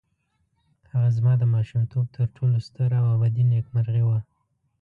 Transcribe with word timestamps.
هغه 0.91 1.09
زما 1.17 1.33
د 1.37 1.43
ماشومتوب 1.53 2.05
تر 2.15 2.25
ټولو 2.35 2.57
ستره 2.67 2.97
او 3.01 3.07
ابدي 3.17 3.43
نېکمرغي 3.51 4.03
وه. 4.05 4.19